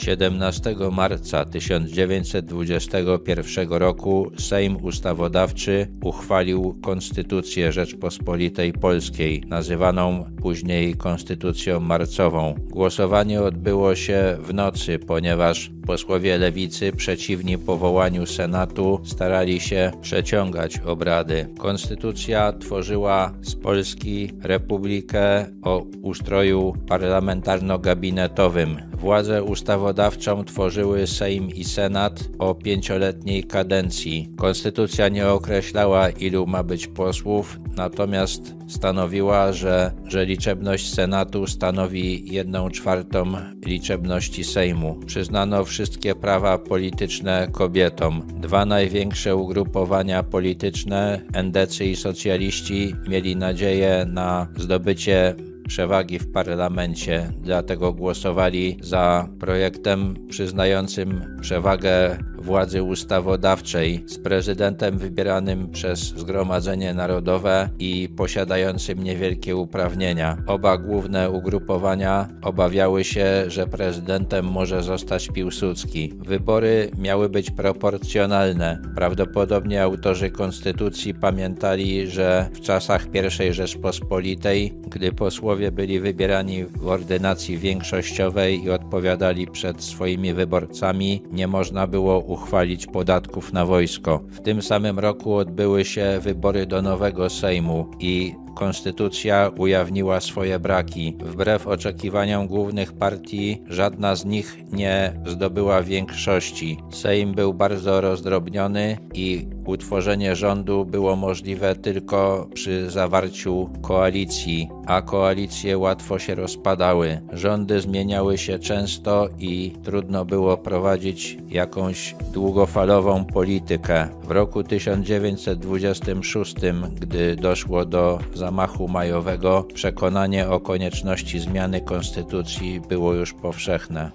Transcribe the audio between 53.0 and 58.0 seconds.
mieli nadzieję na zdobycie przewagi w parlamencie, dlatego